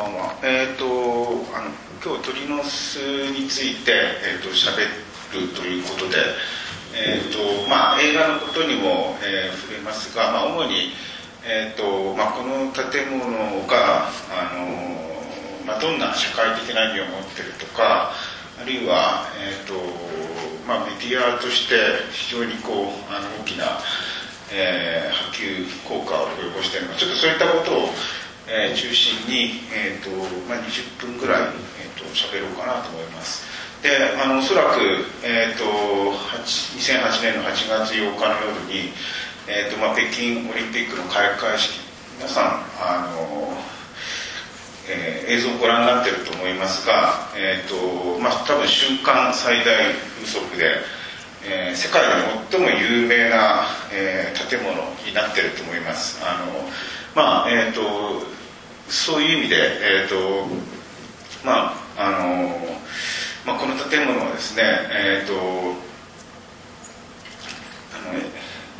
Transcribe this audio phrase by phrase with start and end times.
[0.00, 0.34] ばんは。
[0.42, 1.68] えっ、ー、と、あの、
[2.00, 2.96] 今日鳥の巣
[3.36, 4.88] について、えっ、ー、と、喋
[5.36, 6.16] るということで、
[6.96, 10.92] えっ、ー、と、まあ、映画のことにも、えー、触れますが、まあ、主に、
[11.44, 14.64] えっ、と、まあ、この建物が、あの、
[15.66, 18.12] まあ、どんな社会的な意味を持ってるとか、
[18.60, 19.74] あるいは、えっ、と、
[20.66, 21.76] まあ、メディアとして
[22.12, 23.78] 非常にこう、あの、大きな、
[24.52, 27.88] えー、波及効果を及ぼしているのちょっとそういったことを、
[28.52, 30.10] えー、中心に、えーと
[30.50, 31.42] まあ、20分ぐらい、
[31.78, 33.46] えーと、喋ろうかなと思います。
[33.80, 33.88] で
[34.20, 34.80] あのおそらく、
[35.22, 38.92] えーと、2008年の8月8日の夜に、
[39.46, 41.78] えーとまあ、北京オリンピックの開会式
[42.18, 42.44] 皆さん
[42.82, 43.54] あの、
[44.90, 50.74] えー、映像をご覧になってると思いますが、えーとまあ、多分瞬間最大風速で、
[51.46, 52.08] えー、世界で
[52.50, 53.62] 最も有名な、
[53.94, 54.74] えー、建物
[55.06, 56.20] になってると思います。
[56.26, 56.68] あの
[57.14, 58.39] まあえーと
[58.90, 59.56] そういう意味で、
[60.02, 60.46] えーと
[61.44, 62.50] まああの
[63.46, 65.32] まあ、この建物はですね、えーと
[67.94, 68.20] あの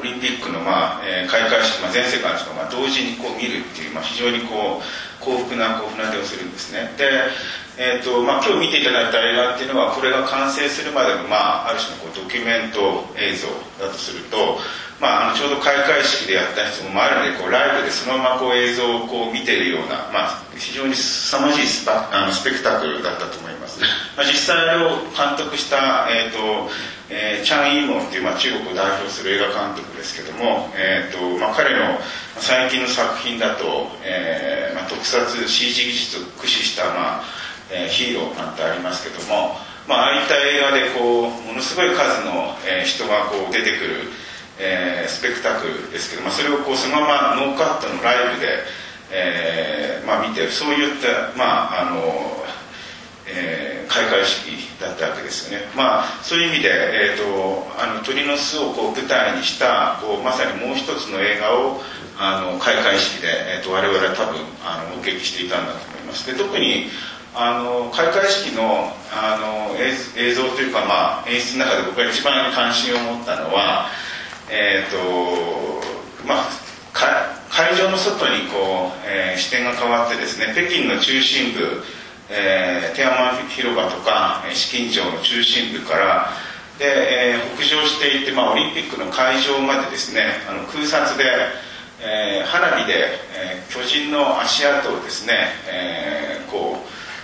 [0.00, 6.92] オリンピックの、まあえー、開会式、まあ、全世界の人が、まあ、同時にこう見るっていう、まあ、非常にこう幸福なこう船出をするんですね。
[6.96, 7.30] で
[7.78, 13.48] えーとまあ、今日見ていただいた映画っていうのはこれが完成するまでの、まあ、ある種のこうドキュメント映像
[13.80, 14.58] だとすると、
[15.00, 23.80] まあ、あのちょうど開会式でやった人もあるのでこうライブでそのままこう映像をこう見ているような、まあ、非常に凄まじいスパあのスペクタクルだったと思います、
[24.14, 26.70] まあ、実際を監督した、えーと
[27.08, 31.98] えー、チャン・イーモンっていう、まあ、中国を代表する映画監督ですけども、えーとまあ、彼の
[32.36, 37.24] 最近の作品だと、えーまあ、特撮 CG 技術を駆使した、まあ
[37.70, 44.12] えー、ヒーローなんてありますけども、まあ、ああいった映画でこうものすごい数の、えー、人がこう出てくる、
[45.20, 48.64] スペクタクルですけど、まあ、それをこうそのままノーカットのライブで、
[49.12, 52.40] えーまあ、見てそういった、まああの
[53.26, 61.82] えー、開会式だったわけですよね、まあ、そういう意味で、えーと、あの鳥の巣をこう舞台にしたこうまさにもう一つの映画を
[62.18, 66.26] あの開会式で、えーと、我々は多分あの目撃していたんだと思います。
[66.26, 66.88] で特に
[67.36, 73.86] あの開会式のあの映像というか、まあ、演出の中で僕が一番関心を持ったのは、
[74.50, 76.50] えーとまあ、
[77.50, 81.82] 会場の外にこう、えー、視点が変わってですね北京の中心部、
[82.28, 86.30] えー、天安門広場とか紫禁城の中心部から
[86.78, 91.24] で、えー、北上していって、まあ、オリンピックの会場までですねあの空撮で、
[92.02, 96.78] えー、花火で、えー、巨人の足跡をですね、えー、こ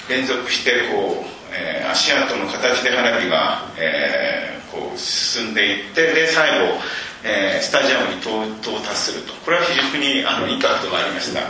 [0.08, 6.78] う連続してこう、えー、足跡の形で花火が、えー、こう進んでいってで最後、
[7.26, 8.38] えー、スタジアムに到
[8.86, 9.34] 達すると。
[9.42, 11.40] これは非常にあのインパクトがありました。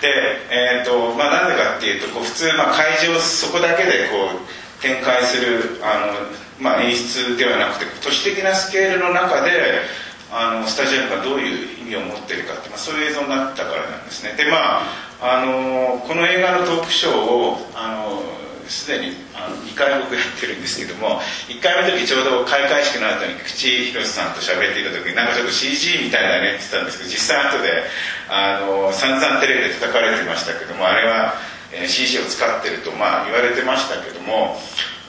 [0.00, 0.08] で、
[0.48, 6.16] えーとまあ、なんでかっていうとこう普通、まあ、会場そこだけでこう展開するあの、
[6.58, 9.84] まあ、演出ではなくて都市的なスケールの中で
[10.32, 14.32] あのスタジアムがどういう意味を持っているかって、まあ、そういう映像になったからなんですね。
[14.32, 14.82] でまあ
[15.20, 18.22] あのこの映画のトークショーをあの
[18.68, 27.82] すでにあの2回僕やってるんですけども1回目の時ちょうど開会式の後に口博さんと喋っていた時になんかちょっと CG みたいだねって言ったんですけど実際後で
[28.28, 31.34] あの散々テレビで叩かれてましたけどもあれは、
[31.72, 34.60] えー、CG を使ってると、まあ、言われてましたけども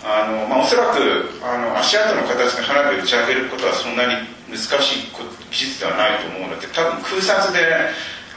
[0.07, 7.59] あの、まあ、おそらくあの足跡の形で花火を打ち上げることはそんなに難しい技術ではないと思うので多分空撮で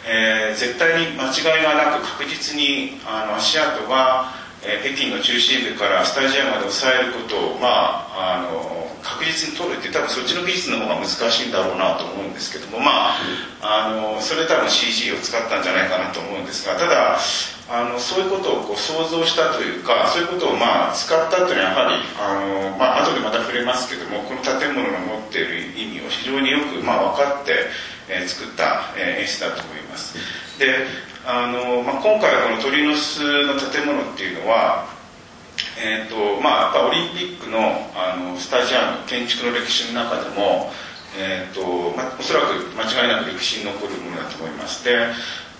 [0.04, 4.34] えー、絶対に間違いがなく確実にあの足跡が、
[4.64, 17.18] えー、北京の中心部からスタジアムまで抑えることを、まあ、あの確実に取るって多分そっちの技術の方が難しいんだろうなと思うんですけどもまああのそれ多分 CG を使ったんじゃないかなと思うんですがただ
[17.70, 27.66] あのそういうことをこう想像したというかそういうことをまあ使ったというのはやはりあの、まあ後でまた触れますけどもこの建物の持っている意味を非常によく、まあ、分かって
[28.08, 30.18] えー、作った、え、演出だと思います。
[30.58, 30.86] で
[31.26, 34.86] あの、まあ、今回この鳥の巣の建物っていうのは
[35.78, 37.58] えーとまあ、やっぱオリンピックの
[37.94, 40.70] あのスタジアム建築の歴史の中でも、
[41.18, 44.96] えーとまあ、おそらく間違いなく歴史に残るものだと思いますで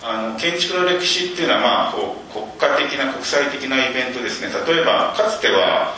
[0.02, 4.50] あの建築の歴史っていうのは、まあ、こう国家的な国際的なイベントですね。
[4.66, 5.94] 例えばかつては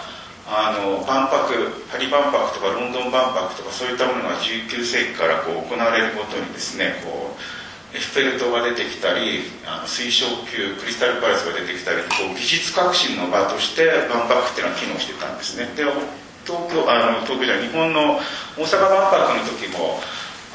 [0.46, 7.63] あの万博パリ万博とかロンドン万博とかそういったものが19世紀からこう行われるごとにですねこう
[7.94, 15.70] エッフェル塔が出てきたりあの水晶球クリスタルパレスが出てきたりこう技術革新の場として万博っていうのは機能してたんですね。
[15.78, 15.86] で
[16.42, 18.18] 東京あの東京じゃ日本の
[18.58, 20.02] 大阪万博の時も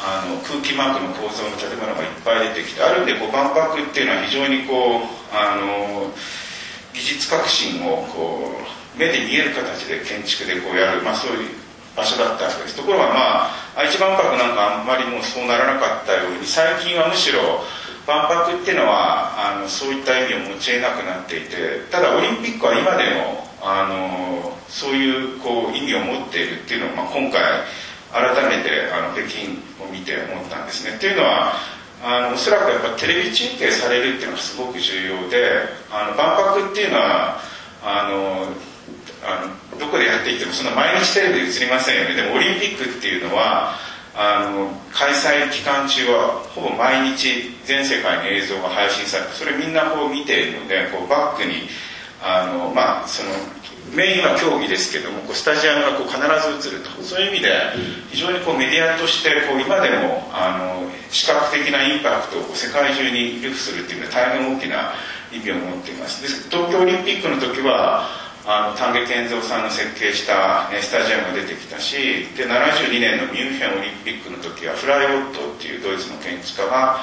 [0.03, 6.12] あの空気マークの構造の建物がいっぱい出てきてあるんでこう万博っていうのは非常にこうあの
[6.91, 11.69] 技術革新をこう目で見える形で建築でこうやる、まあ、そういう
[12.00, 17.63] 場所だったわけですところがまあ愛知万博なんかあんまりもうそうならなかったように最近はむしろ
[18.07, 27.42] 万博っていうのはあのそういった意味を持ち得なくなっていてただオリンピックは今でもあのそういうこう意味を持っているっていうのを、まあ、今回
[28.12, 30.96] 改めてあの北京を見て思ったんですね。
[30.96, 31.54] っていうのは
[32.01, 37.40] あのおそらくやっぱテレビ中継されるっていうのがすごく重要であの万博っていうのは
[37.84, 38.48] あの
[39.24, 42.16] あのどこでやっていてもその毎日テレビで映りませんよね。
[42.16, 43.75] でもオリンピックっていうのは
[44.16, 51.69] あの開催期間中はほぼ毎日全世界に映像が配信されてそれみんなこう見ているのでこうバックに
[52.21, 53.30] あのまあその
[53.94, 56.19] メインは競技ですけどもこうスタジアムがこう必
[56.62, 56.89] ず映ると。
[57.01, 57.50] そういう意味で
[58.12, 64.94] 非常にこうメディアとしてこう今でもあの視覚的なインパクトを世界中に流布するっていうのは大変大きな
[65.31, 66.22] 意味を持っています。
[66.22, 68.10] で東京オリンピックの時は
[68.45, 77.00] あの丹下健三さんの設計したスタジアムが出てきたしで72年のミュンヘンオリンピックの時はフライオットっていうドイツの建築家が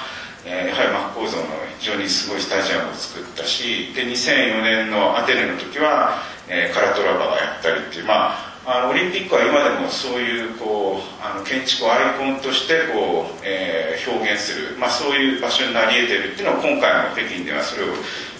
[0.49, 1.44] えー、やはり真っ向像の
[1.81, 17.94] 非常にすごいスタジアムを作ったしで2004年のアテネの時は、えー、カラトラバがやったりっていうまああのオリンピックは今でもそういうこうあの建築をアイコンとしてこう、えー、表現する、まあ、そういう場所になり得てるっていうのを今回の北京ではそれを、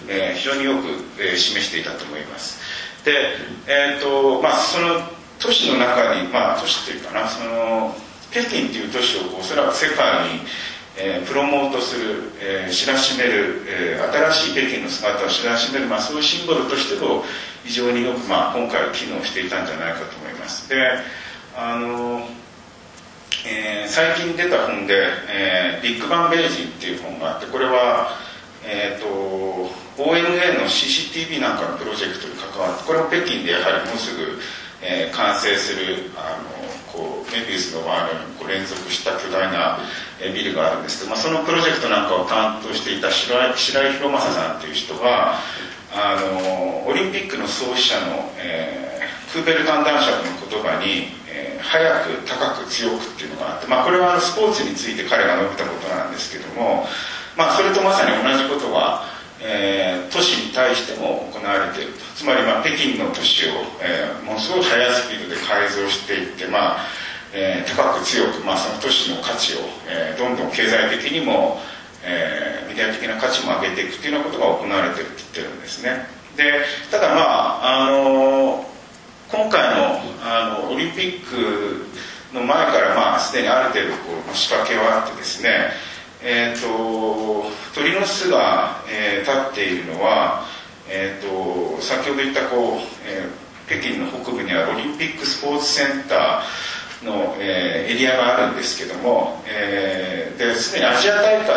[0.09, 0.87] えー、非常によく、
[1.23, 2.59] えー、示していたと思います。
[3.07, 3.37] で、
[3.67, 4.99] えーとまあ、その
[5.39, 7.95] 都市の中に、まあ、都市っていうかなその
[8.31, 10.41] 北京っていう都市をおそらく世界に
[10.99, 17.23] えー、プロモートする、えー、知らしめる、えー、新しい北京の姿を知らしめる、まあ、そういうシンボルとしても
[17.63, 20.67] 非常によく、まあ、今回機能していたんじゃないかと思います。
[20.67, 20.75] で
[21.55, 22.27] あの、
[23.45, 28.17] えー、最近出た本で、えー「ビッグバン・ベージン」っていう本があってこれは
[28.69, 34.37] えーと、ONA の CCTV なんかのプロジェクトに関わってこれも北京でやはりもうすぐ、
[34.81, 36.57] えー、完成するあの
[36.93, 39.79] こうメビウスの輪にこう連続した巨大な
[40.21, 45.37] ビルがあるんですけど、まあ、そのプロジェクトなんかを担当していた白井白井博正さんという人が
[45.93, 56.85] あのオリンピックの創始者の、えー、クーベルタン男爵の言葉に、えー、早く高く強くっていうのがあって、まあ、これはスポーツについて彼が述べたことなんですけども、
[57.37, 61.99] まあ、それとまさに同じことが、えー、都市に対しても行われていると。
[62.15, 63.51] つまり、まあ、北京の都市を、
[63.81, 66.77] えー、ものすごい速いスピードで改造していって、まあ
[67.33, 71.59] えー、高く強く、まあ、その都市の価値を、えー、どんどん経済的にも、
[72.03, 76.07] えー、メディア的な価値も上げていくっていうようなことが行われているって言ってるんですね。
[76.37, 76.53] で
[76.91, 78.63] ただまああの
[79.29, 81.87] 今回のあのオリンピック
[82.33, 85.71] の前からまあすでにある程度こう仕掛けはあってですね
[86.23, 90.45] えーと、鳥の巣が、えー、立っているのは、
[90.89, 101.47] えーと、先ほど言ったこう、えー、北京の北部にあるオリンピックスポーツセンターの、えー、エリアがあるんですけども、えー、ですでにアジア大会っ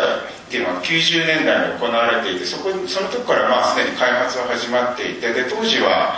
[0.49, 6.17] ていうのは90年代に行われていてそこその時からまあすでに開発は始まっていてで当時は、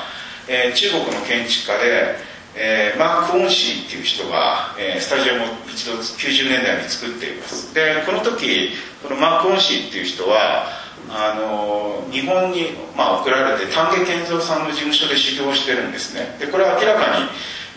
[0.49, 7.73] えー、中国の建築家で、えー、マーク・オンシーっていう人が、えー、スタジオも一度90年代に作っています。
[7.73, 8.69] でこの時
[9.01, 10.69] このマーク・オンシーっていう人は
[11.09, 16.37] あの日本に、まあ、送られて丹下健三さんの事務所で修行してるんですね。
[16.39, 17.27] でこれは明らかに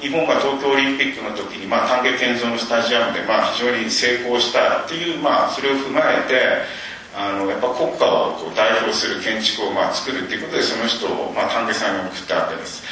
[0.00, 6.86] 日本が東京オリンピックの時に、まあ、丹下健三のスタジアムで、まあ、非常に成功したっていう、まあ、それを踏まえて
[7.16, 12.84] あのやっぱ国家をこう代表する建築をまあ作るっていうことでその人を、まあ、丹下さんに送ったわけです。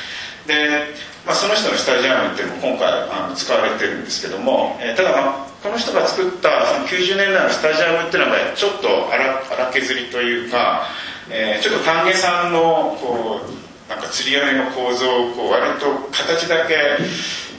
[0.46, 0.94] で、
[1.26, 10.84] まあ、その人のスタジアムっていうのも今回あの使われてるんですけども、えー、ただ、まあ、この人が作ったその90年代のスタジアムっていうのはちょっと荒削りというか、
[11.30, 16.76] えー、ちょっと丹下さんのこうなんか釣り合いの構造をこう割と形だけ、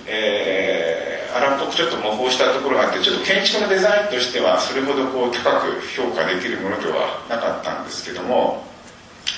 [0.06, 8.64] えー、荒っぽくちょっと模倣したところがあってちょっと建築のデザインとしてはそれほどこう高く評価できるものではなかったんですけども、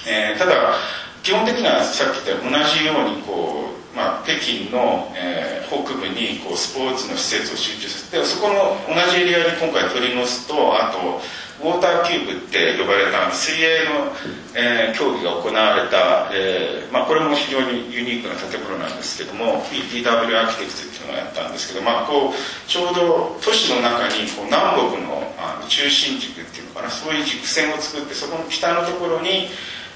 [0.05, 0.75] えー、ただ
[1.23, 11.19] 基本的にはさっき言った同じようにこう、まあ、北京の、えー、北部にこうスポーツの施設を集中させてそこの同じエリアに今回取り乗すとあと
[11.57, 14.13] ウォーターキューブって呼ばれた水泳の、
[14.53, 20.05] えー、競技が行われた、えーまあ、これも非常にユニークな建物なんですけども PTW
[20.37, 29.49] アーキテクツっていうのをやったんですけど、まあ、こうちょうど都市の中にこう南北のあの中心軸っていうのかなそういう軸線を作ってそこの北のところに、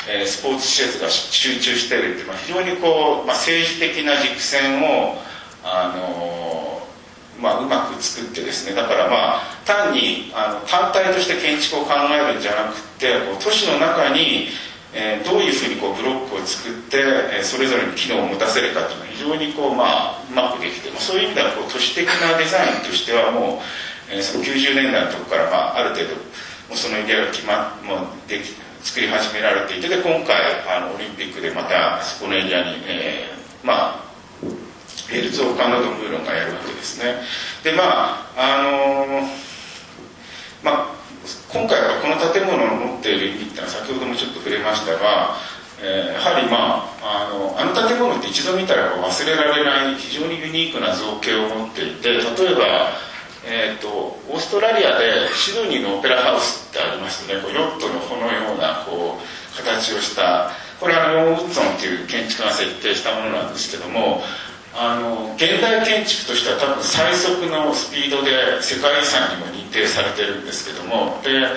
[0.08, 5.17] え、スポーツ施設が集中しているっていう、まあ、非常にこう、まあ、政治的な軸線を
[5.63, 6.81] あの
[7.41, 14.50] まあ、うまく作ってですねだからまあ単にあの単体として建築を考えるんじゃなくてこう都市の中に、
[14.93, 17.01] えー、どういうふうにこうブロックを作って、
[17.34, 26.15] えー、それぞれに機能を持たせるかというのは非常にこう、まあ、うまくできてそういう意味ではこう都市的なデザインとしてはもう、えー、その90年代のとこから、まあ、ある程度
[26.70, 28.53] もうそのイデアが決まもうでき
[28.84, 34.12] 作り始められていてで今回あのオリンピックでまたそこのエリアに、えー、まあ
[35.10, 37.22] ヘルツオーカーなどムーロンがやるわけですね。
[37.64, 39.22] でまああの
[40.64, 41.02] まあ
[41.54, 45.36] 今回はこの建物の持っている意味っていうのは先ほどもちょっと触れましたが、
[45.82, 52.24] えー、やはりまああのあの建物って一度見たら忘れられない非常にユニークな造形を持っていて例え
[52.56, 53.11] ば
[53.43, 53.89] えーと、
[54.29, 64.21] オーストラリアでシドニーのオペラハウスってありますねこうヨットの帆のようなこう形をしたこれはヨン・ウッソンっていう建築が設定したものなんですけども
[64.74, 71.50] あの現代建築としては多分最速のスピードで世界遺産にも認定されてるんですけどもで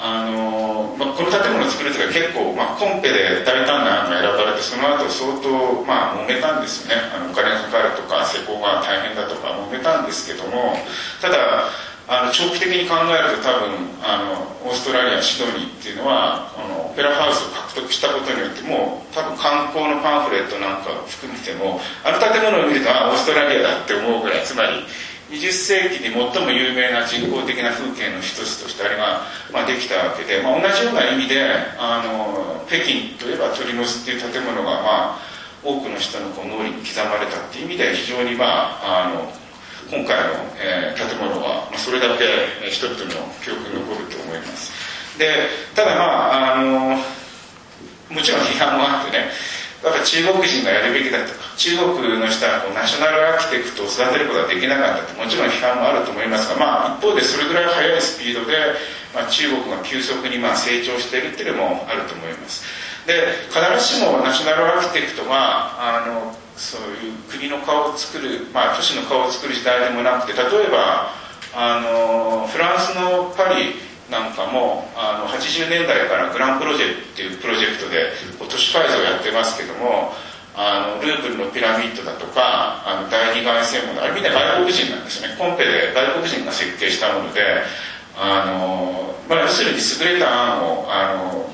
[0.00, 7.04] あの、まあ、この建物を作る時は結構、まあ、コンペで大胆な案が選ばれてその後相当、まあ、揉めたんですよね。
[7.12, 10.74] あのお金がかかるとか施工が大変だとか揉めたんですけども
[11.20, 11.68] ただ
[12.08, 13.70] あの長期的に考えると多分
[14.02, 24.82] あのオーストラリアシドニーっていうのはこのオペラハウスを獲得したことによってもう多分観光のパンフレットなんかを含めてもあの建物を見るとあオーストラリアだって思うぐらいつまり
[25.30, 29.22] 20世紀に最も有名な人工的な風景の一つとしてあれが、
[29.52, 31.46] まあ、できたわけで、まあ、同じような意味で
[31.78, 35.18] あの北京といえば鳥の巣っていう建物が、まあ、
[35.62, 39.30] 多くの人のこう脳に刻まれたっていう意味で非常に、まあ、あの
[39.86, 44.72] 今回の、えー、建物は、まあ、それだけ人々の記憶に残ると思います。
[45.16, 46.96] でただまああの
[48.10, 49.30] もちろん批判もあってね
[49.82, 58.76] やっぱ中国人がやるべきだとか中国の人はこうナショナルアーキテクトを育てることができなかったってもちろん批判もあると思いますが、まあ、一方でそれぐらい速いスピードで、
[59.14, 62.64] まあ、中国が急速にまあ成長しているっていうのもあると思います。
[63.08, 71.08] で必ずしもナショナルアーキテクトがあのそういう国の顔を作る、まあ、都市の顔を作る時代でもなくて例えば
[71.56, 73.72] あのフランスのパリ
[74.10, 80.12] なんかもあの80年代からグランプロジェクトっていうプロジェクトで都市改造をやってますけども
[80.56, 85.34] あのルーブルのピラミッドだとかあの第二外線門あれみんな外国人なんですね。
[85.38, 87.40] コンペで外国人が設計したもので
[88.18, 91.50] あの、まあ、要するに優れた案をあの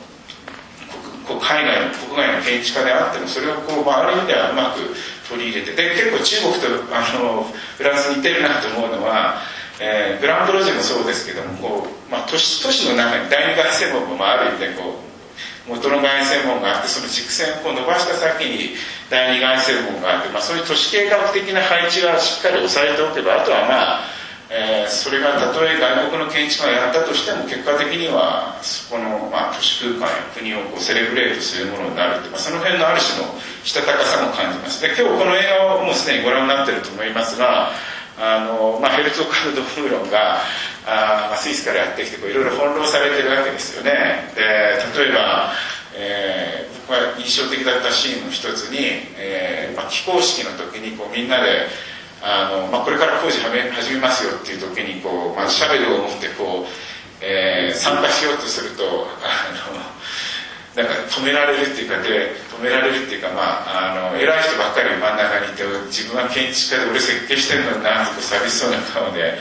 [1.28, 4.80] 海外の国外の建築家であってもそれをこう、まあ、ある意味ではうまく
[5.28, 7.44] 取り入れてで結構中国とあの
[7.76, 9.42] フランス似てるなと思うのは、
[9.80, 14.96] えー、グランプロジェもそうですけどもこう、まあ、都市都市の中に第二外線門も、まあ、ある意味でこ
[15.68, 18.76] う元の外線門があってその軸線をこう伸ばした先に
[19.10, 24.16] 第二外線門があって、まあ、そういう都市計画的な配置はしっかり押さえておけばあとはまあ
[24.48, 34.80] えー、それがたとえ外国の建築家がやったとしても結果的にはそこの、まあ、都市空間や国をこうセレブレートするものになるって、まあ、その辺のある種のしたたかさも感じます。
[34.80, 37.72] で今日この映画をもうすでにご覧になってると思いますが
[38.18, 40.40] あの、まあ、ヘルツォカルド・フーロンが
[40.86, 44.32] あ、まあ、スイスからやってきていろいろ翻弄されてるわけですよね。
[44.34, 44.42] で
[44.98, 45.52] 例えば、
[45.94, 48.78] えー、僕は印象的だったシーンの一つに、
[49.16, 51.66] えーまあ、起工式の時にこうみんなで
[52.22, 59.95] あの、まあ、これから工事始めますよっていう時にこう、まあ、シャベルを持ってこう、えー、参加しようとするとあの
[60.76, 69.40] なんか止められるっていうかで止められるっていうかまああの偉い人ばっかり真ん中にいて自分は建築家で俺設計してるのになと寂しそうな顔で、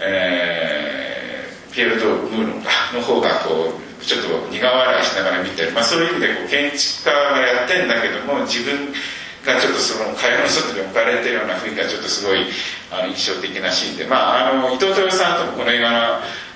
[0.00, 2.64] えー、ピエロ・ド・ムーロン
[2.96, 8.96] の方がこうちょっと苦笑いしながら見てる、まあ、そういう意味でこう建築家がやってんだけども自分
[9.44, 12.48] がちょっとその会話の外に置かれてるような雰囲気がちょっとすごい
[12.90, 15.98] あの印象的なシーンで、まあ、あの伊藤豊さんともこの映画の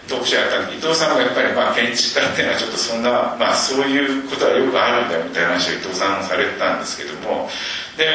[0.09, 7.51] トークショーやった伊藤さんがやっぱり、まあ、建築家っていうのはちょっとそんな、まあ、そういうことはよくあるんだよみたいな話を伊藤さんもされてたんですけども。
[7.99, 8.07] で、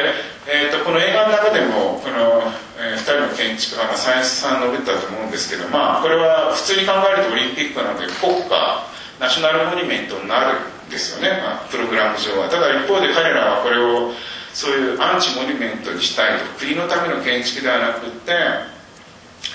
[0.48, 2.48] えーと、この映画の中でもこの、
[2.80, 8.88] えー、2人の建築家がサイエンスさん述べたと思うんですけど、まあ、これは普通に考えるとオリンピックなので国家
[9.20, 10.58] ナショナルモニュメントになる
[10.88, 12.50] んですよね、まあ、プログラム上は。
[12.50, 14.14] ただ一方で彼らはこれを
[14.54, 16.46] そういうアンチモニュメントにしたいと。
[16.58, 18.34] 国のための建築ではなくって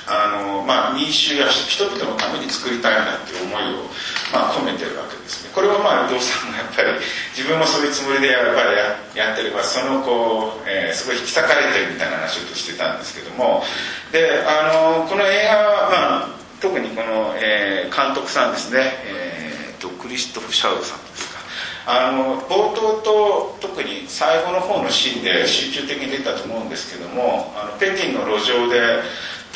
[0.07, 3.91] あの、まあ、民衆や人々のために作りたいんだっていう思いを、
[4.33, 5.51] まあ、込めてるわけですね。
[5.55, 6.89] これはまあ伊藤さんがやっぱり
[7.37, 8.77] 自分もそういうつもりでやっぱり
[9.17, 13.63] ややってればそのこう、えー、すごい引き裂かれてるみたいな話をしてたんですけども。
[14.13, 16.29] であのこの映画は、まあ、
[16.61, 21.37] 特にこの、えー、監督さんですね、えーと、クリストフ・シャウさんですか。
[21.89, 29.03] あの冒頭と特に最後の方のシーンで集中的に出たと思うんですけどもあの北京の路上で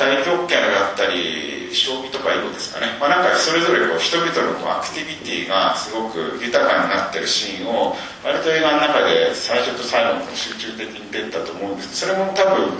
[0.00, 12.72] 太極拳だったり将棋とか囲碁ですかね、まあ、なんかそれぞれこう人々のこうアクティビティがすごく豊かになってるシーンを割と映画の中で最初と最後の集中的に出たと思うんですそれも多分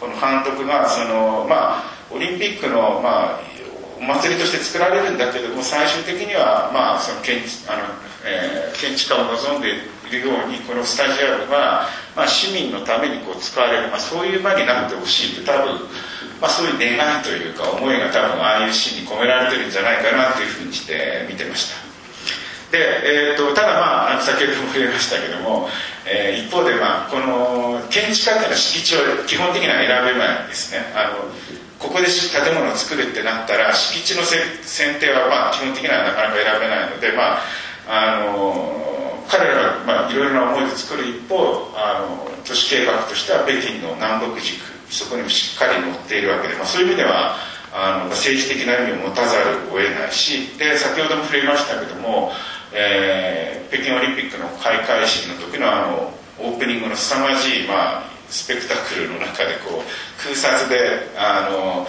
[0.00, 3.40] この監督がそのまあオリンピックのまあ
[3.96, 7.38] お祭りとして作られるんだけども最終的にはまあその建
[7.70, 7.86] あの、
[8.26, 15.80] えー、建築家を望んでいるようにこのスタジアムは、まあ、市民のためにこう使われる、まあ、そういう場になってほしいって多分
[16.44, 21.80] まあ、そういう願いというか思いが多分ああいう詩に込められてるんじゃないかなというふうにして見てました。
[22.70, 25.70] で、えーと、ただまあ先ほども触れましたけども、
[26.04, 30.84] えー、一方でまあこの建築家っていうのは敷地を基本的には選べないんですね。
[30.92, 31.32] あの
[31.80, 37.40] ここで建物を作るってなったら敷地の選定はまあ基本的にはなかなか選べないのでま
[37.88, 47.36] ああの彼らはまあいろいろな思いで作る一方あの都市計画としては北京の南北軸そこにもしっかり載っているわけで、まあ、そういう意味では
[47.74, 52.30] あの政治的な意味を持たざるを得ないしで先ほども触れましたけども、
[52.72, 61.86] えー、北京オリンピックの開会式の時のあのオープニングの凄まじい、まあ、スペクタクルの中でこう空撮であの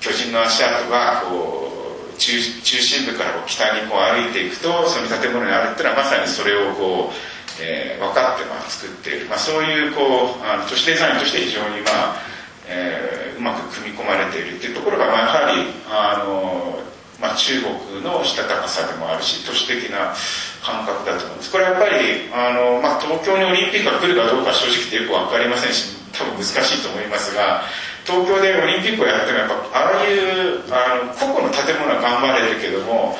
[0.00, 1.72] 巨人の足跡がこ
[2.12, 12.35] う中中心部から北にこう歩いていくとその建物にあるっていうのはまさにそれをこう、えー、分かってまあ作っている、まあ、そういうこうあの都市デザインとして非常にまあ
[12.68, 16.78] えー、うまく組み込まれているっていうところが、まあ、やはりあの、
[17.20, 20.14] まあ、中国のしたたかさでもあるし都市的な
[20.62, 21.52] 感覚だと思うんです。
[21.52, 27.62] これはやっぱりあの、まあ、東京にオリンピックが来るかどうか正直てよく分かりませんし多分難しいと思いますが
[28.06, 33.18] 東京でオリンピックをやってもやっぱああいうあの個々の建物は頑張れるけども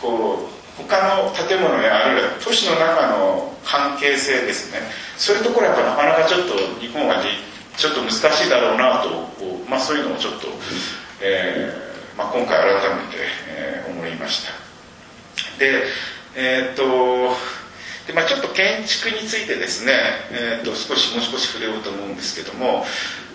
[0.00, 4.80] こう他の建物やあるいは都市の中の関係性ですね。
[5.16, 7.28] そういうところはやっぱなかなかちょっと日本はで
[7.76, 9.32] ちょっと難しいだろうなと
[9.68, 10.48] まあ、そういうのをちょっと、
[11.22, 13.16] えーまあ、今回改めて、
[13.48, 14.52] えー、思いました。
[15.58, 15.84] で
[16.34, 16.82] えー、っと
[18.06, 19.92] で、まあ、ちょっと建築についてですね、
[20.30, 22.84] えー、っと少しもう少し触れようと思うんですけども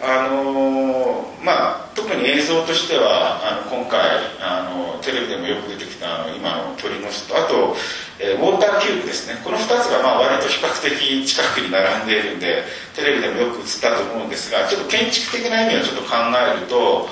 [0.01, 4.01] あのー、まあ、特に映像としてはあの今回
[4.39, 7.75] あのテレビでもよく出てきたあの今の鳥の巣とあと
[8.19, 9.39] えー、ウォーターキューブですね。
[9.43, 12.63] この2つがまあ割と比較的近くに並んでいるんで
[12.95, 17.07] テレビでもよく映ったと思うんですがちょっと建築的な意味をちょっと考えると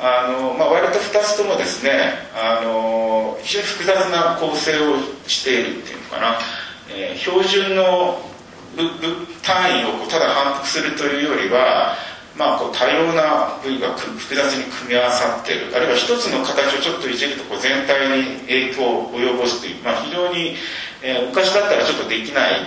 [0.00, 6.38] あの、まあ、割と2つともですねあの非常に複雑な構成をしているっていうのかな、
[6.90, 8.22] えー、標準の
[9.42, 11.94] 単位をただ反復するというよりは
[12.36, 15.70] まあ、こう多様な部位が複雑に組み合わさっている。
[15.74, 20.56] あるいは一つの形をちょっといじるとこう全体に影響を及ぼすという、まあ、非常に、
[21.04, 22.60] えー、昔だったらちょっとできない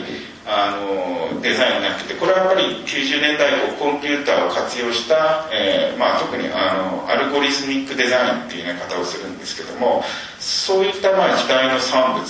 [0.45, 10.04] あのデザインになっててこれはやっぱり90年代以降コンピューターを活用した、えーまあ、特にあのアルゴリズミックデザインっていう言い方をするんですけども
[10.39, 12.23] そういったまあ時代の産物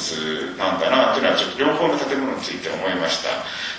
[0.57, 3.29] なんだなというのはちょっと両方の建物について思いました。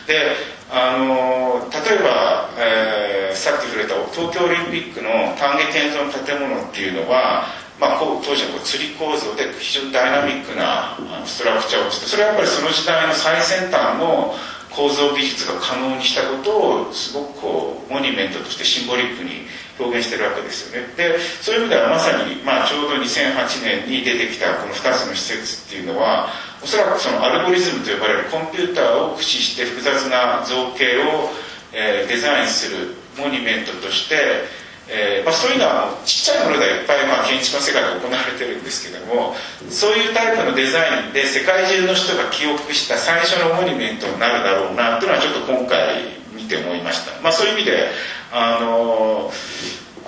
[0.07, 0.37] で
[0.71, 7.47] あの例えば、えー、さっき触れた東京オリンピックの丹下建造の建物っていうのは
[7.81, 14.35] まあ、当時はこう釣り構造で非常にダイナミックなストラクチャーをしてそれはやっぱりその時代の最先端の
[14.71, 19.47] 構造技術が可能にしたことをすごくこうモニュメントとしてシンボリックに
[19.79, 20.87] 表現してるわけですよね。
[20.97, 26.29] でそういう意味ではまさに、まあ、ちょうど2008年に出てきたこの2つの施設っていうのは
[26.63, 31.31] おそらくそのアルゴリズムと呼ばれるコンピューターを駆使して複雑な造形を、
[31.73, 34.47] えー、デザインするモニュメントとして
[34.89, 39.37] えーまあ、そういうのはちっちゃいものではいっぱい、まあ、建築の世界で行われてるんですけども
[39.69, 47.93] そういうタイプのデザインで世界中の人が記憶した最初のモニュメントになるだろうなというのはちょっと今回見て思いました、まあ、そういう意味で
[48.33, 49.31] あの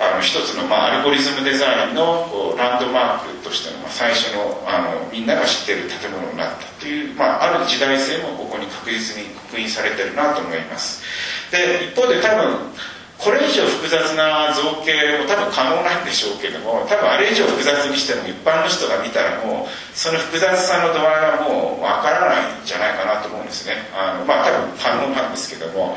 [0.01, 11.03] あの一つの、まあ、アルゴリズムデザインのこうランドマークとしての、まあ、最初のあのみんなが知ってる建物になったという、まあ、ある時代性もここに確実に刻印されてるなと思います。
[11.51, 12.73] で一方で多分
[13.21, 23.77] これ以上複雑な造形も多分可能なんでしょうけども多分あれ以上複雑にしても一般の人が見たらもうその複雑さの度合いはもうわからないんじゃないかなと思うんですね。
[23.93, 25.93] あのまあ多分可能なんですけども、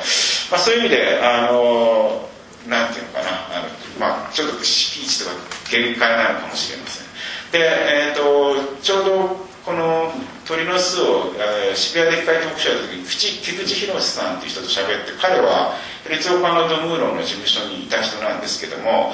[0.50, 2.28] まあ、そういう意味であの
[2.68, 3.28] なんていうのかな。
[3.56, 5.37] あの、まあ、ちょっと敷地とか
[5.70, 7.04] 限界なのかもしれません。
[7.52, 10.12] で、えーと、ちょうどこの
[10.44, 15.72] 鳥の巣を、えー、渋谷で一回トークショーやった時菊池宏さんっていう人と喋って彼は
[16.09, 19.12] レツオパンドムーロンの事務所にいた人なんですけども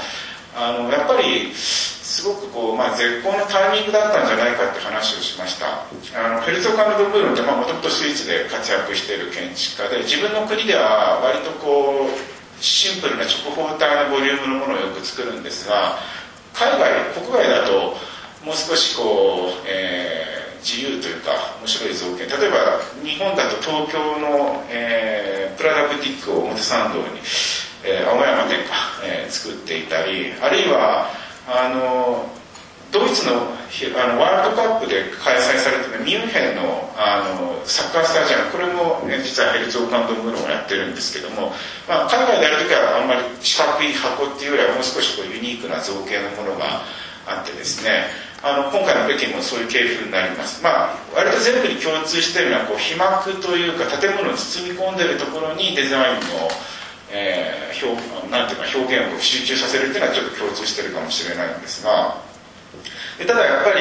[0.57, 5.87] あのやっぱりすごくこう、まあ、絶好のタイミングだったんじゃないかって話をしました。
[6.19, 16.03] あのフェルト・カンドブールンってもともとスイスで活躍している建築家で自分の国では割とこうシンプルな直方体のボリュームのものをよく作るんですが
[16.53, 17.95] 海外国外だと
[18.45, 22.25] もう少しこう、えー、自由というか面白い造形。
[22.25, 27.05] 例えば日本だと東京の、えー、プラダブティックを表参道に、
[27.85, 31.09] えー、青山店か、えー、作っていたりあるいは
[31.49, 32.29] あの
[32.93, 41.53] ドイツのあのワールドカップで開催されてるミュンヘンのあのサッカースタジアムこれも、ね、実はヘルツォーカンドムロがやってるんですけども、
[41.89, 46.83] まあ、海外でやる時はあんまり四角い箱っていうよりはもう少しこうユニークな造形のものが
[47.27, 48.11] あってですね
[48.43, 50.63] あの今回の北京もそういう系譜になります。
[50.63, 56.49] まあ割と全部に共通してるのはこう被膜というか建物を包み込んでるところにデザインの、
[57.13, 62.17] えー、表なんていうか表現を集中させるっていうのはちょっと共通してるかもしれないんですが
[63.19, 63.81] でただやっぱり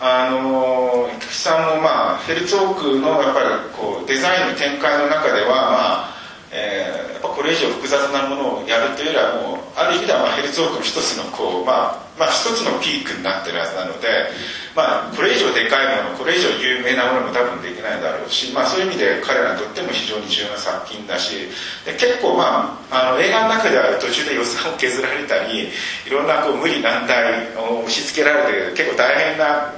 [0.00, 6.19] あの菊池さんもまあフェルツォークのやっぱりこうデザインの展開の中ではまあ
[6.52, 14.34] えー、やっぱこれ以上複雑なものをやるというよりはもうある意味ではまあヘルツォークの一つのこう、まあ、まあ一つのピークになってるはずなので、
[14.74, 21.46] まあ、これ以上でかいものこれ以上有名なものも多分できないだろうし、まあ、そういう意味で彼らにとっても非常に重要な作品だし
[21.86, 25.70] で結構まああの映画の中では途中で予算を削られたり
[26.06, 29.70] いろんなこう無理難題を押し付けられて結構大変な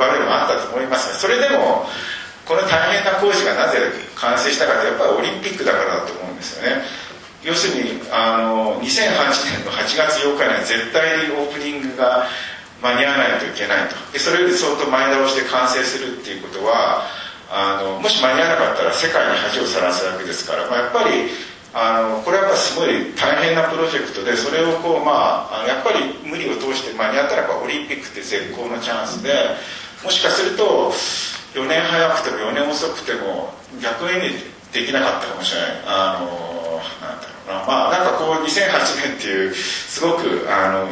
[0.00, 1.84] 場面もあったと思いますがそれでも
[2.44, 3.78] この大変な工事がなぜ
[4.16, 6.82] 完成したかってやっぱりオリンピックだからだと思うんですよね。
[7.42, 12.24] 要するにあの2008年の8月8日には絶対オープニングが
[12.80, 13.96] 間に合わないといけないと。
[14.12, 17.04] でそれより相当前倒しで完成するっていうことは
[17.50, 21.28] あのもし間に合わなかったら世界に恥をさらすわけですから、まあ、やっぱり
[21.74, 29.32] あのこれはやっぱすごい大変なプロジェクトでそれをこうまあやっぱり無理を通して間に合ったらオリンピックって絶好のチャンスで
[30.04, 30.92] もしかすると
[31.54, 34.34] 4年早くても4年遅くても逆に
[34.72, 35.70] できなかったかもしれない。
[35.86, 36.26] あの
[37.00, 37.66] なんだろうな。
[37.66, 40.90] まあなんかこう2008年っていうすごくあの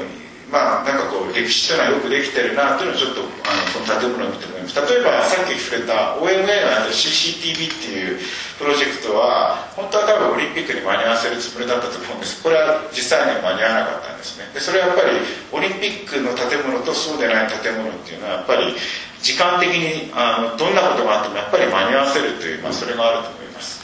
[0.52, 4.78] まあなんかこう歴史というのはよくできてるなっていうのをちょっとあのこの建物を見て思います。
[4.78, 8.20] 例えばさっき触れた OMA が CCTV っていう
[8.60, 12.38] プロジェクトは本当は多分オリンピックに間に合わせるつもりだったと思うんです。
[12.38, 14.46] これは実際には間に合わなかったんですね。
[14.54, 15.18] でそれはやっぱり
[15.50, 18.76] オリンピックの建物とそうでない建物っていうのはやっぱり
[19.22, 23.82] 時間的にあのどんなことがあってもやっぱり間に合わせるという、まあ、それがあると思います。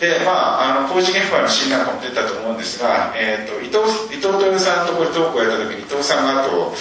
[0.00, 3.80] でまああの工事現場のシーンなんかも出たと思うんですが、えーと、伊藤
[4.12, 6.76] 伊藤豊さんとこれトークをやった時に伊藤さんがあと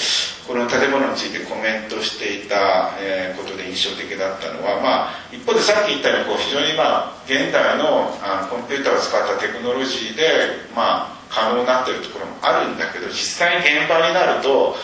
[0.48, 14.76] この建物についてコメントしていた、えー、ことで印象的だったのは、まあ、一方でさっき言ったようにこう非常に、まあ、現代のあのコンピューターを使ったテクノロジーで、まあ、可能になっているところもあるんだけど実際に現場になると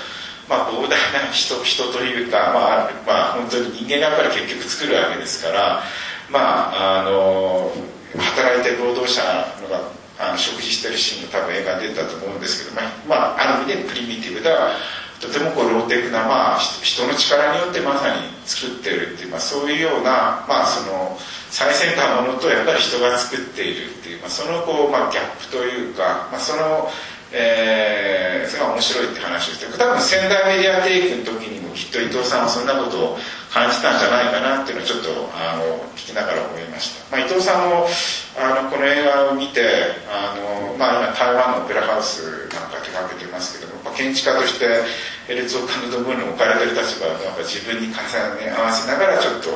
[0.51, 5.81] まあ、膨大な人人というか、まあ、まあ、本当に人間がやっぱり結局作るわけですから、
[6.29, 7.71] まあ、あの
[8.19, 9.23] 働いてる労働者
[9.63, 9.79] のが
[10.19, 14.75] あの食事してるシーンも多分映画に出たと思うんですけど、まあ、まあ、ある意味でプリミティブでは
[15.21, 21.15] とてもこうローテクな、まあ、人の力によってまさに作ってるっていう、まあ、そういうような、まあ、その
[21.49, 26.89] 最先端のものとやっぱり人が作っているっていう、まあ、そのこう、まあ、ギャップというか、まあ、その
[27.33, 33.17] えー、それが面白いって話をして多分仙台メディアテイクの時にもきっと伊藤さんはそんなことを
[33.49, 35.63] 感じたんじゃないかなっていうのをちょっとあの
[35.95, 37.87] 聞きながら思いました、まあ、伊藤さんも
[38.35, 44.83] あのこの映画を見てあの、まあ、今台湾のオペラハウスなんか手がけてますけども、まあ、建築家として
[45.31, 47.95] エレツォーカヌドブーに置かれてる立場をなんか自分に重
[48.43, 49.49] ね合わせながらちょっと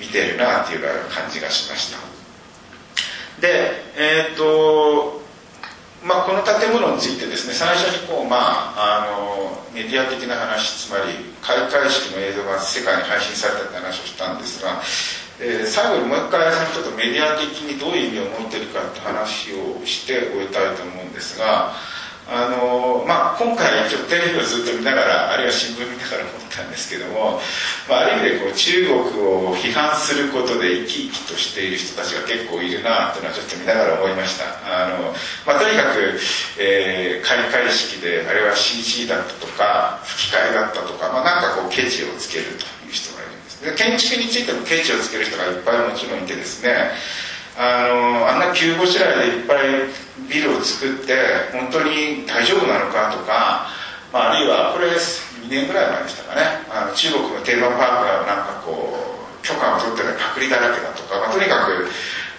[0.00, 0.82] 見てるなっていう
[1.14, 1.98] 感じがしました。
[3.40, 5.19] でえっ、と
[6.02, 14.80] まあ、この建物についてですね最初にこう、まあ、あのメディア的な話つまり開会式の映像が世界に配信されたって話をしたんですが、
[15.40, 21.72] えー、最後にもう一回ちょっとメディア的にどういう意味を持ってるかって話をして終えたいと思うんですが
[22.30, 27.42] あのまあ、今回ちょっとテレビをずっと見ながらあるいは新聞見ながら思ったんですけども、
[27.90, 34.46] まあ、ある意味でこう中国を批判することで生き生きとしている人たちが結構いるなというのはちょっと見ながら思いました。
[34.62, 35.10] あの、
[35.42, 36.22] まあ、とにかく、
[36.62, 46.94] えー、開会式であれは CG だったとか吹き替えだったとか、まあ、なんかこうケチをつけるという人がいるんですで建築についてもケチをつける人がいっぱいもちろんいてですね。
[47.60, 49.84] あのあんな急ごしらえでいっぱい
[50.32, 51.12] ビルを作って
[51.52, 53.68] 本当に大丈夫なのかとか、
[54.10, 56.64] まあ、あるいはこれ2年ぐらい前でしたかね。
[56.72, 61.84] あの中国のテーマパークがなんかこう許可を取ってない隔離だらけだとか、まあ、とにかく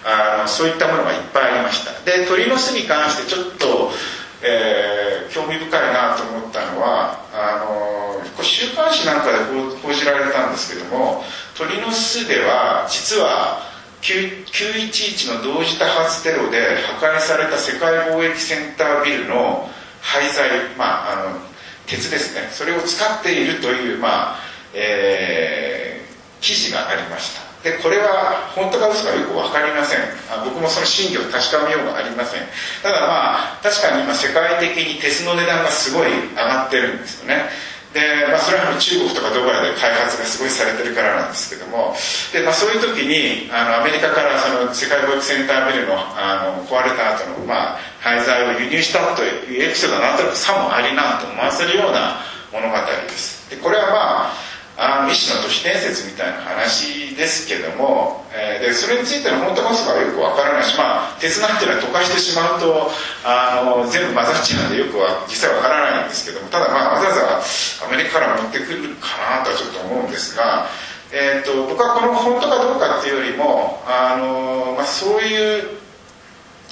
[0.02, 1.94] あのそういったものがいっぱいありました。
[2.02, 3.94] で鳥の巣に関してちょっと、
[4.42, 9.38] えー、興味深いなと思ったのはあの週刊誌なんかで
[9.86, 11.22] 報じられたんですけども
[11.54, 13.70] 鳥の巣では実は
[14.02, 21.38] 911の同時多発テロで破壊された世界貿易センタービルの廃材、まあ、あの
[21.86, 22.48] 鉄ですね。
[22.50, 24.38] それを使っているという、まあ
[24.74, 27.52] えー、記事がありました。
[27.62, 30.00] でこれは本当か嘘かよく分かりません。
[30.34, 32.42] あ僕もその真偽を確かめようがありません。
[32.82, 37.44] ただまあ確かに今世界的に鉄の値段がすごい上がってるんですよね。
[37.92, 41.94] で、まあ、それは中国とかドバイで開発がすごいされてるからなんですけども。
[42.32, 52.16] で、まあ、そういう時にあのアメリカからその世界貿易センタービルのあの壊れた後のまあ廃材を輸入したというエピソードはなんとなくさもありなと思わせるような
[52.52, 53.50] 物語です。
[53.50, 62.88] でこれはまああの一種の都市伝説みたいな話ですけども、えー、でそれについての本当か嘘かよくわからないし、まあ、鉄なんていうのは溶かしてしまうと
[63.24, 70.66] あの全部混ざっちゃうんでよくは実際わからないんですけどもただまあわざわざアメリカから持ってくるかなとはちょっと思うんですが、
[71.12, 75.82] えーと、僕はこの本当かどうかっていうよりもあの、まあ、そういう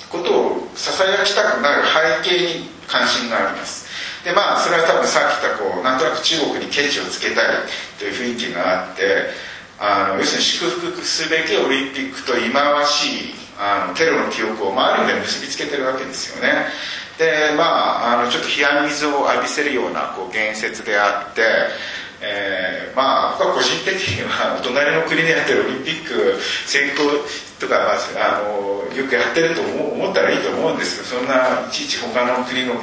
[0.08, 1.82] ことをささやきたくなる
[2.24, 3.89] 背景に関心があります。
[4.24, 7.46] でまあそれは多分さっき言ったこうなんとなく中国にケチをつけたい
[7.98, 9.30] という雰囲気があって
[9.78, 16.66] あの要するに祝福すべきオリンピックと忌まわしいあのテロの記憶を、まあ、ある意味で結びつけてるわけですよね。
[17.18, 21.42] でまああのちょっと冷や水を浴びせるようなこう言説であって
[22.22, 27.09] えー、まあ僕は個人的にはお隣の国でやってるオリンピック選考
[27.59, 32.74] とか、まあ、あのよくやってると思ったらいいと思うんですけどそんないちいち他の国の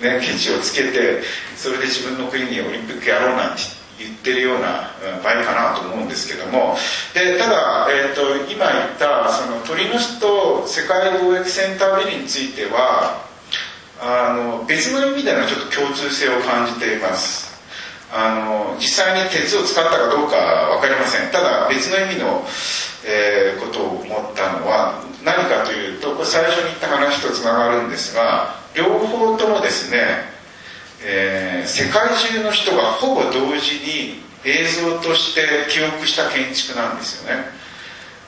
[0.00, 1.22] ね、ケチをつけて
[1.56, 3.62] それで自分の国にオリンピックやろうなんて
[3.98, 6.76] 言ってるような場合かなと思うんですけども。
[7.14, 13.26] でただ、えーと、今言ったその鳥の巣と世界貿易センタービルについては
[14.00, 17.48] あの別の意味でのちょっと共通性を感じています。
[18.10, 21.30] あの実際に鉄を使ったかどうか分かりません。
[21.30, 22.46] ただ別の意味の、
[23.04, 29.98] えー、ことを思ったのは何かというとこれ最初に言った話とつながるんですが両方ともですね、
[31.04, 37.44] えー、世界中の人がほぼ同時に映像として記憶した建築なんですよね。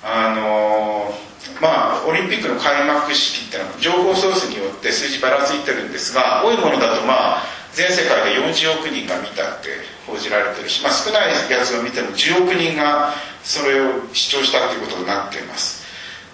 [0.03, 9.69] あのー、まあオリンピックの開幕式ってのは情報ソースによって数字ばらついてるんですが多いものだとまあ全世界で40億人が見たって
[10.07, 15.80] 報じられてるし、まあ、少ないやつを見ても10億人がそれを視聴したっていうことになっています。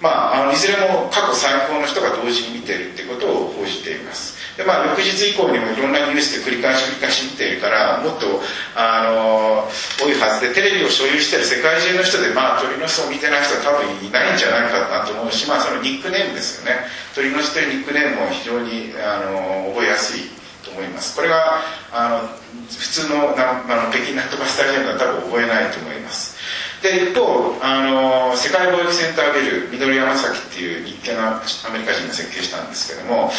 [0.01, 4.37] まあ、あのいずれも過去最高の人が同時に見てるってことを報じています。
[4.57, 8.41] で、まあ、翌日以降にもいろんなニュースで繰り返し繰り返し見ているからもっと
[8.75, 9.69] あの
[10.01, 16.89] 多いはずでテレビを所有してる世界中の人で、まあ、鳥の巣を見てない人は多分いないんじゃないかなと思うし、まあ、そのニックネームですよね。
[17.15, 20.29] 鳥の巣というニックネームも非常にあの覚えやすい
[20.65, 21.17] と思います。
[21.17, 21.61] これが
[21.93, 22.29] あの
[22.69, 26.37] 普通のなあの北京ナットバスタジアムは多分覚えないと思います。
[26.87, 27.83] で一方あ
[28.31, 33.31] の世界貿易センタービル緑山崎っていう日系のアメリカ人が設計したんですけども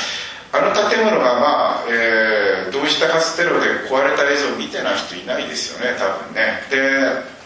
[0.51, 6.59] あの建物がまあ、えー、同時多発テロで壊れた映像を見てない人いないですよね多分ね。
[6.69, 7.37] で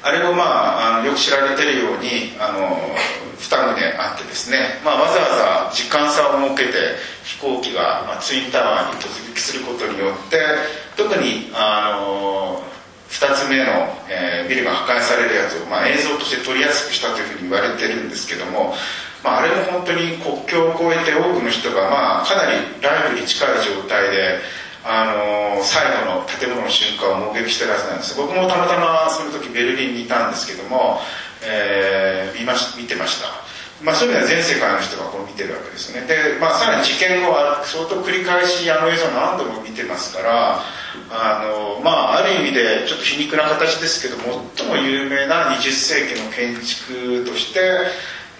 [0.00, 2.76] あれもまああのよく知られてるようにあの
[3.40, 3.56] 2棟
[4.00, 10.38] あってですね、まあ、わざわざ時間差を設けて飛行機が、まあ、ツインタワーに突撃することによって
[10.96, 12.62] 特にあの
[13.18, 13.64] 2つ目の、
[14.08, 18.74] えー、ビルが破壊されるやつを、まあ、映像として撮りやすくしたというふうに言われてるんですけども、
[19.24, 24.38] まあ、あれも本当に国境を越えて多くの人が、まあ、かなりライブに近い状態で、
[24.84, 28.16] あのー、最後の建物の瞬間を目撃してるはずなんです。
[28.16, 31.00] 僕もたまたまその時ベルリンにいたんですけども、
[31.42, 33.57] えー、見まし見てました。
[33.82, 40.58] まあ、そういう意味では全世界の人がこう見てるわけですねで、まあ、さらに事件後は相当繰り返しあの映像何度も見てますから
[41.10, 44.16] あの、まあ、ある意味でちょっと皮肉な形ですけど
[44.56, 47.60] 最も有名な20世紀の建築として、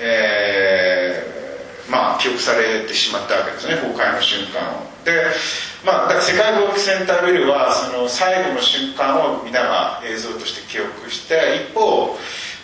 [0.01, 4.88] えー、まあ、記憶されてしまったわけですね崩壊の瞬間を。
[5.05, 5.12] で
[5.85, 12.18] まあ、だから世界貿易センタービルはその最後の瞬間を皆が映像として記憶して一方、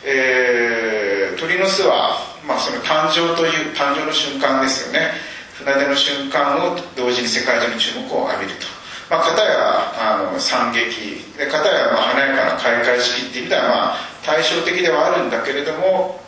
[0.05, 5.13] えー、鳥の巣は、まあ、その誕生という誕生の瞬間ですよね
[5.55, 8.67] 船出の瞬間を同時に世界中の注目を浴びると。
[9.11, 16.21] まあ、片やあの惨劇で片やまあ華やかな開会式っていう意味ではまあ対照的ではあるんだけれども、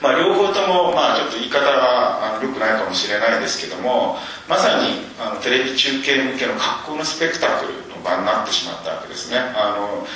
[0.00, 4.16] まあ、両方ともまあちょっと言い方が良くないかもしれないですけども
[4.48, 9.38] まさにあのテレビ中継向けの格好のスペクタクルの場になってしまったわけですね。
[9.38, 10.06] あの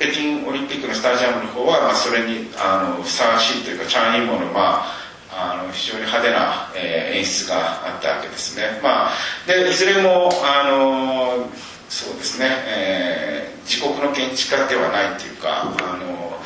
[0.00, 5.00] 北京オリンピックのスタジアムの方は、まあ、それにあのふさわしいというかチャーニーモの、まあ
[5.32, 8.80] あの非常に派手な、えー、演出があったわけですね。
[8.82, 9.10] まあ、
[9.46, 11.46] でいずれもあの
[11.88, 16.36] そうですね、えー、自国の建築家ではないというかあの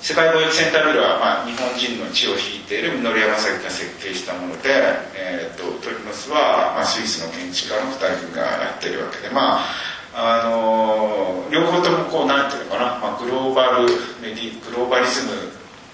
[0.00, 4.70] 世界貿易センタービルは、まあ、日本人の血を引いている稔山崎が設計したもので、
[5.14, 13.82] えーと、トリノスは、まあ、スイスの建築家の2人がやってるわけでまああの両方ともこうなんていうのかな、まあ、グローバル
[14.20, 15.34] メディグローバリズムっ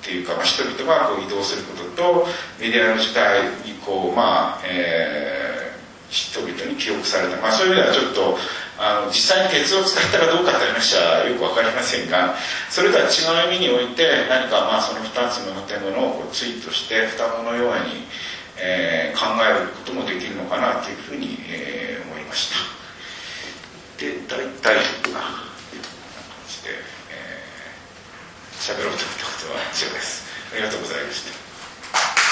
[0.03, 2.27] ていうか、まあ、人々がこう移動することと
[2.61, 8.39] メディアの時代にこうまあ、えー、人々に記憶された、まあ、そういう意味ではちょっと
[8.79, 12.37] あの実際に鉄を使ったかどうかという話はよく分かりませんが
[12.71, 18.05] それとは違う意味において何かまあその2つの建物をこうツイートして双子のように、
[18.61, 22.76] えー、考えることもできるのかなというふうに、えー、思いました。
[23.99, 25.21] で大体僕が
[26.47, 30.27] して、えー、喋ろうと思ったことは以上です。
[30.53, 32.26] ありがとうございました。